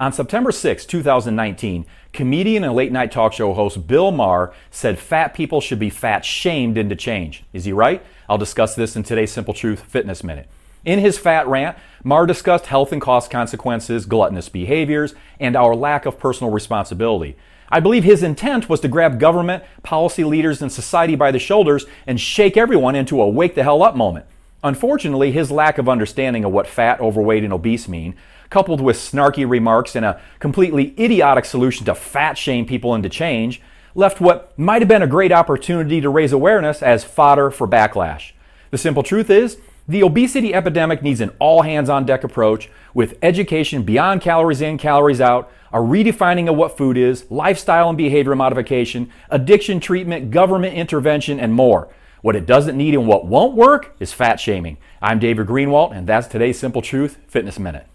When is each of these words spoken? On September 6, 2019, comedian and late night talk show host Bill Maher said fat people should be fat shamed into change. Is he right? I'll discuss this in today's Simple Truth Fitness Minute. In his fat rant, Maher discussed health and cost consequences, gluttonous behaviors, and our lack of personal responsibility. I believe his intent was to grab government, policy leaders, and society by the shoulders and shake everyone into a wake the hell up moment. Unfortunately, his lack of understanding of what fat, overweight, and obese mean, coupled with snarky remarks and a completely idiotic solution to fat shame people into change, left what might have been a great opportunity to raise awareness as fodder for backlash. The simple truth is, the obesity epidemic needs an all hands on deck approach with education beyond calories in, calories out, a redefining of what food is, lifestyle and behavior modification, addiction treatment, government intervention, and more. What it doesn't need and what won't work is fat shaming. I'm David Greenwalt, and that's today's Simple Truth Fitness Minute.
On 0.00 0.12
September 0.12 0.52
6, 0.52 0.86
2019, 0.86 1.84
comedian 2.12 2.62
and 2.62 2.72
late 2.72 2.92
night 2.92 3.10
talk 3.10 3.32
show 3.32 3.52
host 3.52 3.88
Bill 3.88 4.12
Maher 4.12 4.54
said 4.70 4.96
fat 4.96 5.34
people 5.34 5.60
should 5.60 5.80
be 5.80 5.90
fat 5.90 6.24
shamed 6.24 6.78
into 6.78 6.94
change. 6.94 7.42
Is 7.52 7.64
he 7.64 7.72
right? 7.72 8.00
I'll 8.28 8.38
discuss 8.38 8.76
this 8.76 8.94
in 8.94 9.02
today's 9.02 9.32
Simple 9.32 9.54
Truth 9.54 9.80
Fitness 9.82 10.22
Minute. 10.22 10.48
In 10.84 11.00
his 11.00 11.18
fat 11.18 11.48
rant, 11.48 11.76
Maher 12.04 12.26
discussed 12.26 12.66
health 12.66 12.92
and 12.92 13.02
cost 13.02 13.28
consequences, 13.28 14.06
gluttonous 14.06 14.48
behaviors, 14.48 15.16
and 15.40 15.56
our 15.56 15.74
lack 15.74 16.06
of 16.06 16.20
personal 16.20 16.52
responsibility. 16.52 17.36
I 17.68 17.80
believe 17.80 18.04
his 18.04 18.22
intent 18.22 18.68
was 18.68 18.78
to 18.80 18.88
grab 18.88 19.18
government, 19.18 19.64
policy 19.82 20.22
leaders, 20.22 20.62
and 20.62 20.70
society 20.70 21.16
by 21.16 21.32
the 21.32 21.40
shoulders 21.40 21.86
and 22.06 22.20
shake 22.20 22.56
everyone 22.56 22.94
into 22.94 23.20
a 23.20 23.28
wake 23.28 23.56
the 23.56 23.64
hell 23.64 23.82
up 23.82 23.96
moment. 23.96 24.26
Unfortunately, 24.64 25.30
his 25.30 25.50
lack 25.50 25.78
of 25.78 25.88
understanding 25.88 26.44
of 26.44 26.52
what 26.52 26.66
fat, 26.66 27.00
overweight, 27.00 27.44
and 27.44 27.52
obese 27.52 27.88
mean, 27.88 28.16
coupled 28.50 28.80
with 28.80 28.96
snarky 28.96 29.48
remarks 29.48 29.94
and 29.94 30.04
a 30.04 30.20
completely 30.40 30.94
idiotic 30.98 31.44
solution 31.44 31.86
to 31.86 31.94
fat 31.94 32.36
shame 32.36 32.66
people 32.66 32.94
into 32.94 33.08
change, 33.08 33.60
left 33.94 34.20
what 34.20 34.58
might 34.58 34.82
have 34.82 34.88
been 34.88 35.02
a 35.02 35.06
great 35.06 35.32
opportunity 35.32 36.00
to 36.00 36.08
raise 36.08 36.32
awareness 36.32 36.82
as 36.82 37.04
fodder 37.04 37.50
for 37.50 37.68
backlash. 37.68 38.32
The 38.70 38.78
simple 38.78 39.02
truth 39.02 39.30
is, 39.30 39.58
the 39.86 40.02
obesity 40.02 40.52
epidemic 40.52 41.02
needs 41.02 41.20
an 41.20 41.30
all 41.38 41.62
hands 41.62 41.88
on 41.88 42.04
deck 42.04 42.22
approach 42.22 42.68
with 42.92 43.16
education 43.22 43.84
beyond 43.84 44.20
calories 44.20 44.60
in, 44.60 44.76
calories 44.76 45.20
out, 45.20 45.50
a 45.72 45.78
redefining 45.78 46.48
of 46.48 46.56
what 46.56 46.76
food 46.76 46.98
is, 46.98 47.30
lifestyle 47.30 47.88
and 47.88 47.96
behavior 47.96 48.34
modification, 48.34 49.10
addiction 49.30 49.80
treatment, 49.80 50.30
government 50.30 50.74
intervention, 50.74 51.40
and 51.40 51.54
more. 51.54 51.88
What 52.20 52.36
it 52.36 52.46
doesn't 52.46 52.76
need 52.76 52.94
and 52.94 53.06
what 53.06 53.26
won't 53.26 53.54
work 53.54 53.94
is 54.00 54.12
fat 54.12 54.40
shaming. 54.40 54.76
I'm 55.00 55.18
David 55.18 55.46
Greenwalt, 55.46 55.96
and 55.96 56.06
that's 56.06 56.26
today's 56.26 56.58
Simple 56.58 56.82
Truth 56.82 57.18
Fitness 57.28 57.58
Minute. 57.58 57.86